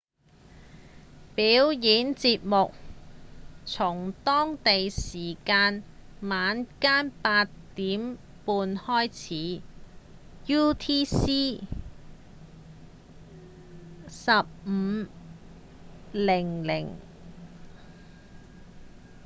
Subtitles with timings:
[1.35, 2.73] 表演節目
[3.67, 5.83] 從當地時間
[6.21, 9.61] 晚間8點半開始
[10.51, 11.61] utc
[14.09, 15.07] 15:00